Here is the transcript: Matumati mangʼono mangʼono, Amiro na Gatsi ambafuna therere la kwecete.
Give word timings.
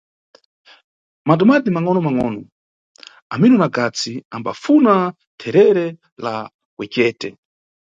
Matumati 1.27 1.69
mangʼono 1.71 1.99
mangʼono, 2.05 2.41
Amiro 3.33 3.55
na 3.61 3.67
Gatsi 3.75 4.13
ambafuna 4.35 4.93
therere 5.39 5.85
la 6.23 6.33
kwecete. 6.75 7.29